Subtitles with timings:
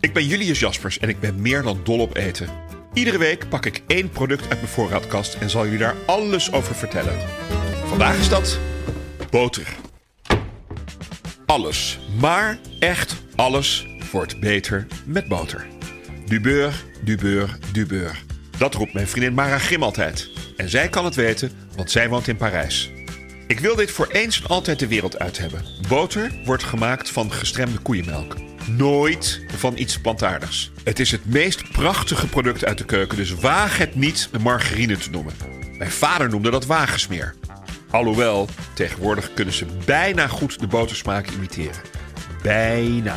[0.00, 2.48] Ik ben Julius Jaspers en ik ben meer dan dol op eten.
[2.92, 6.74] Iedere week pak ik één product uit mijn voorraadkast en zal jullie daar alles over
[6.74, 7.18] vertellen.
[7.84, 8.58] Vandaag is dat
[9.30, 9.66] boter.
[11.46, 15.66] Alles, maar echt alles wordt beter met boter.
[16.26, 16.72] Du beurre,
[17.72, 18.06] du du.
[18.58, 20.30] Dat roept mijn vriendin Mara Grim altijd.
[20.56, 22.90] En zij kan het weten, want zij woont in Parijs.
[23.46, 25.64] Ik wil dit voor eens en altijd de wereld uit hebben.
[25.88, 28.47] Boter wordt gemaakt van gestremde koeienmelk.
[28.76, 30.70] Nooit van iets plantaardigs.
[30.84, 34.96] Het is het meest prachtige product uit de keuken, dus waag het niet een margarine
[34.96, 35.34] te noemen.
[35.78, 37.34] Mijn vader noemde dat wagensmeer.
[37.90, 41.80] Alhoewel, tegenwoordig kunnen ze bijna goed de botersmaak imiteren.
[42.42, 43.16] Bijna.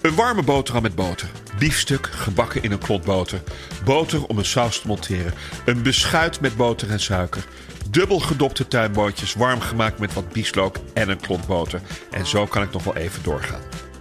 [0.00, 1.28] Een warme boterham met boter.
[1.58, 3.42] Biefstuk gebakken in een klont boter.
[3.84, 5.34] Boter om een saus te monteren.
[5.64, 7.44] Een beschuit met boter en suiker.
[7.90, 11.80] Dubbel gedopte tuinbootjes warm gemaakt met wat bieslook en een klont boter.
[12.10, 13.60] En zo kan ik nog wel even doorgaan.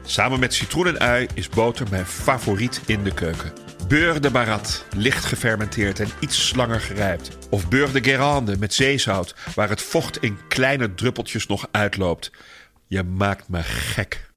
[0.10, 3.52] Samen met citroen en ui is boter mijn favoriet in de keuken.
[3.88, 7.38] Beurre de barat, licht gefermenteerd en iets langer gerijpt.
[7.50, 12.32] Of beurre de Guérande met zeezout, waar het vocht in kleine druppeltjes nog uitloopt.
[12.88, 14.32] Je maakt me gek.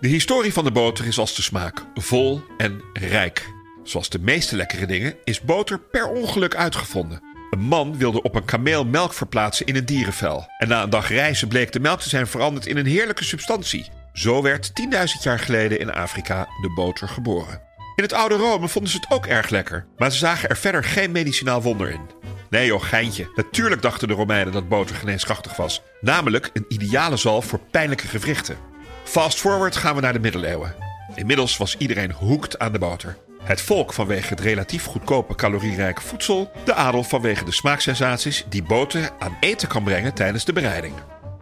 [0.00, 3.48] De historie van de boter is als de smaak, vol en rijk.
[3.84, 7.22] Zoals de meeste lekkere dingen is boter per ongeluk uitgevonden.
[7.50, 10.46] Een man wilde op een kameel melk verplaatsen in een dierenvel.
[10.58, 13.99] En na een dag reizen bleek de melk te zijn veranderd in een heerlijke substantie.
[14.12, 17.62] Zo werd 10.000 jaar geleden in Afrika de boter geboren.
[17.96, 20.84] In het oude Rome vonden ze het ook erg lekker, maar ze zagen er verder
[20.84, 22.10] geen medicinaal wonder in.
[22.50, 23.30] Nee joh, geintje.
[23.34, 25.82] Natuurlijk dachten de Romeinen dat boter geneeskrachtig was.
[26.00, 28.56] Namelijk een ideale zalf voor pijnlijke gewrichten.
[29.04, 30.74] Fast forward gaan we naar de middeleeuwen.
[31.14, 33.16] Inmiddels was iedereen hoekt aan de boter.
[33.42, 39.10] Het volk vanwege het relatief goedkope calorierijke voedsel, de adel vanwege de smaaksensaties die boter
[39.18, 40.94] aan eten kan brengen tijdens de bereiding.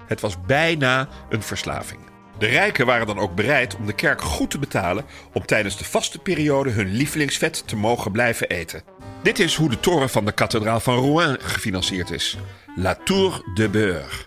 [0.07, 2.01] Het was bijna een verslaving.
[2.39, 5.85] De rijken waren dan ook bereid om de kerk goed te betalen om tijdens de
[5.85, 8.83] vaste periode hun lievelingsvet te mogen blijven eten.
[9.23, 12.37] Dit is hoe de toren van de kathedraal van Rouen gefinancierd is.
[12.77, 14.27] La Tour de Beurre.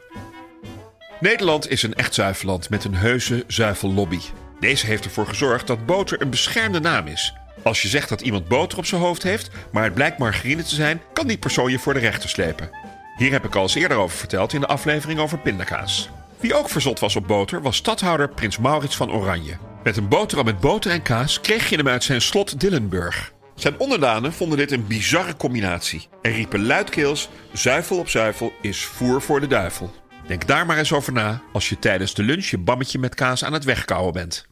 [1.19, 4.19] Nederland is een echt zuivelland met een heuse zuivellobby.
[4.59, 7.33] Deze heeft ervoor gezorgd dat boter een beschermde naam is.
[7.63, 10.75] Als je zegt dat iemand boter op zijn hoofd heeft, maar het blijkt margarine te
[10.75, 12.69] zijn, kan die persoon je voor de rechter slepen.
[13.17, 16.09] Hier heb ik al eens eerder over verteld in de aflevering over pindakaas.
[16.41, 19.57] Wie ook verzot was op boter was stadhouder Prins Maurits van Oranje.
[19.84, 23.34] Met een boterham met boter en kaas kreeg je hem uit zijn slot Dillenburg.
[23.56, 29.22] Zijn onderdanen vonden dit een bizarre combinatie en riepen luidkeels: zuivel op zuivel is voer
[29.22, 29.94] voor de duivel.
[30.28, 33.44] Denk daar maar eens over na als je tijdens de lunch je bammetje met kaas
[33.44, 34.47] aan het wegkouwen bent.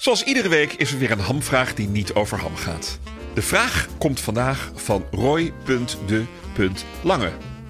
[0.00, 2.98] Zoals iedere week is er weer een hamvraag die niet over ham gaat.
[3.34, 6.12] De vraag komt vandaag van Roy.de.lange.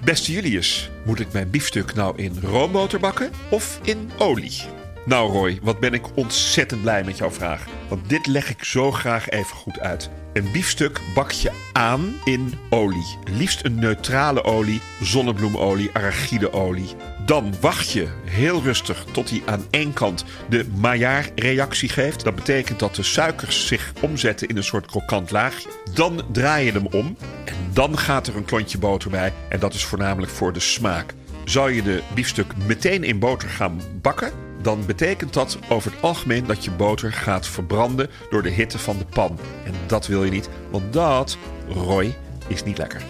[0.03, 4.76] Beste Julius, moet ik mijn biefstuk nou in roomboter bakken of in olie?
[5.07, 7.65] Nou Roy, wat ben ik ontzettend blij met jouw vraag.
[7.87, 10.09] Want dit leg ik zo graag even goed uit.
[10.33, 13.17] Een biefstuk bak je aan in olie.
[13.23, 16.95] Liefst een neutrale olie, zonnebloemolie, arachideolie.
[17.25, 22.23] Dan wacht je heel rustig tot hij aan één kant de Maillard-reactie geeft.
[22.23, 25.69] Dat betekent dat de suikers zich omzetten in een soort krokant laagje.
[25.93, 29.33] Dan draai je hem om en dan gaat er een klontje boter bij.
[29.49, 31.13] En dat is voornamelijk voor de smaak.
[31.45, 34.31] Zou je de biefstuk meteen in boter gaan bakken,
[34.67, 38.97] dan betekent dat over het algemeen dat je boter gaat verbranden door de hitte van
[38.97, 39.39] de pan.
[39.65, 41.37] En dat wil je niet, want dat,
[41.69, 42.15] Roy,
[42.47, 43.01] is niet lekker.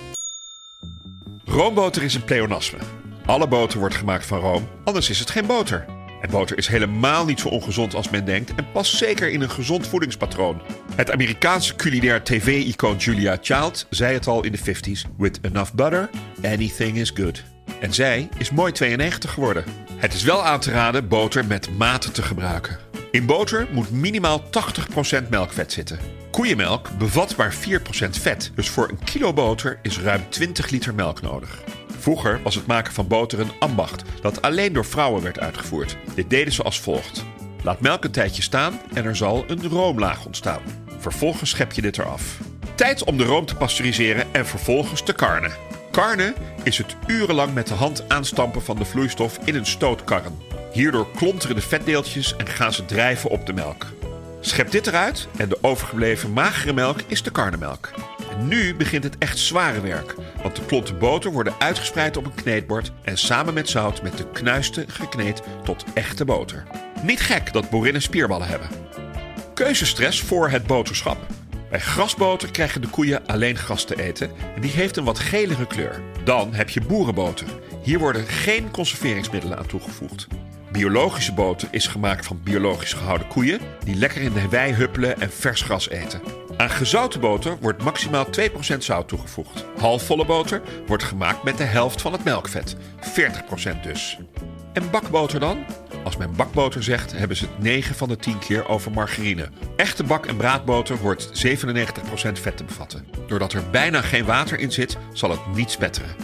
[1.45, 2.77] Roomboter is een pleonasme.
[3.25, 5.85] Alle boter wordt gemaakt van room, anders is het geen boter.
[6.21, 9.49] En boter is helemaal niet zo ongezond als men denkt en past zeker in een
[9.49, 10.61] gezond voedingspatroon.
[10.95, 16.09] Het Amerikaanse culinair tv-icoon Julia Child zei het al in de 50s: With enough butter,
[16.41, 17.56] anything is good.
[17.79, 19.63] En zij is mooi 92 geworden.
[19.95, 22.77] Het is wel aan te raden boter met mate te gebruiken.
[23.11, 24.43] In boter moet minimaal
[25.23, 25.99] 80% melkvet zitten.
[26.31, 27.57] Koeienmelk bevat maar 4%
[28.09, 31.63] vet, dus voor een kilo boter is ruim 20 liter melk nodig.
[31.99, 35.97] Vroeger was het maken van boter een ambacht dat alleen door vrouwen werd uitgevoerd.
[36.15, 37.25] Dit deden ze als volgt.
[37.63, 40.61] Laat melk een tijdje staan en er zal een roomlaag ontstaan.
[40.97, 42.37] Vervolgens schep je dit eraf.
[42.75, 45.66] Tijd om de room te pasteuriseren en vervolgens te karnen.
[45.97, 50.37] Karnen is het urenlang met de hand aanstampen van de vloeistof in een stootkarren.
[50.71, 53.85] Hierdoor klonteren de vetdeeltjes en gaan ze drijven op de melk.
[54.39, 57.89] Schep dit eruit en de overgebleven magere melk is de karnemelk.
[58.31, 62.35] En nu begint het echt zware werk, want de klonten boter worden uitgespreid op een
[62.35, 66.63] kneedbord en samen met zout met de knuisten gekneed tot echte boter.
[67.01, 68.69] Niet gek dat boerinnen spierballen hebben.
[69.53, 71.17] Keuzestress voor het boterschap.
[71.77, 75.65] Bij grasboter krijgen de koeien alleen gras te eten en die heeft een wat gelige
[75.65, 76.01] kleur.
[76.23, 77.47] Dan heb je boerenboter.
[77.83, 80.27] Hier worden geen conserveringsmiddelen aan toegevoegd.
[80.71, 85.31] Biologische boter is gemaakt van biologisch gehouden koeien die lekker in de wei huppelen en
[85.31, 86.21] vers gras eten.
[86.57, 88.25] Aan gezouten boter wordt maximaal
[88.73, 89.65] 2% zout toegevoegd.
[89.79, 92.75] Halfvolle boter wordt gemaakt met de helft van het melkvet,
[93.75, 94.19] 40% dus.
[94.73, 95.65] En bakboter dan?
[96.07, 99.49] Als men bakboter zegt, hebben ze het 9 van de 10 keer over margarine.
[99.75, 103.07] Echte bak- en braadboter wordt 97% vet te bevatten.
[103.27, 106.15] Doordat er bijna geen water in zit, zal het niet spetteren.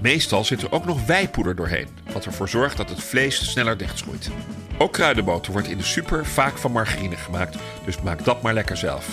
[0.00, 4.30] Meestal zit er ook nog wijpoeder doorheen, wat ervoor zorgt dat het vlees sneller dichtschroeit.
[4.78, 8.76] Ook kruidenboter wordt in de super vaak van margarine gemaakt, dus maak dat maar lekker
[8.76, 9.06] zelf.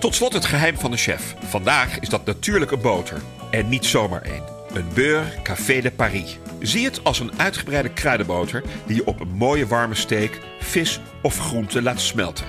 [0.00, 1.34] Tot slot het geheim van de chef.
[1.44, 3.20] Vandaag is dat natuurlijk een boter.
[3.50, 4.44] En niet zomaar één.
[4.72, 6.38] Een beurre café de Paris.
[6.60, 11.38] Zie het als een uitgebreide kruidenboter die je op een mooie warme steak, vis of
[11.38, 12.46] groente laat smelten.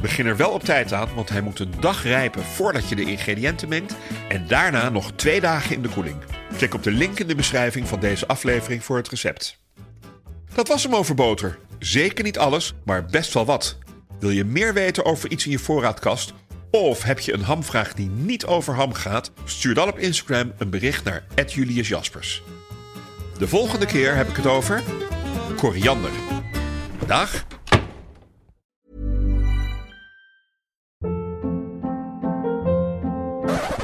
[0.00, 3.04] Begin er wel op tijd aan, want hij moet een dag rijpen voordat je de
[3.04, 3.94] ingrediënten mengt
[4.28, 6.16] en daarna nog twee dagen in de koeling.
[6.56, 9.60] Klik op de link in de beschrijving van deze aflevering voor het recept.
[10.54, 11.58] Dat was hem over boter.
[11.78, 13.78] Zeker niet alles, maar best wel wat.
[14.18, 16.32] Wil je meer weten over iets in je voorraadkast?
[16.70, 19.30] Of heb je een hamvraag die niet over ham gaat?
[19.44, 22.42] Stuur dan op Instagram een bericht naar Julius Jaspers.
[23.38, 24.82] De volgende keer heb ik het over
[25.56, 26.10] koriander.
[27.06, 27.44] Dag.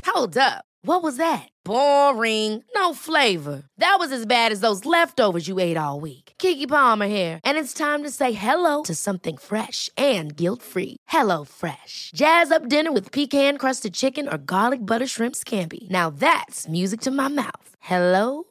[0.04, 0.64] Hold up.
[0.82, 1.48] What was that?
[1.62, 2.64] Boring.
[2.74, 3.62] No flavor.
[3.78, 6.32] That was as bad as those leftovers you ate all week.
[6.38, 10.96] Kiki Palmer here, and it's time to say hello to something fresh and guilt-free.
[11.08, 12.10] Hello Fresh.
[12.14, 15.88] Jazz up dinner with pecan-crusted chicken or garlic butter shrimp scampi.
[15.90, 17.76] Now that's music to my mouth.
[17.80, 18.44] Hello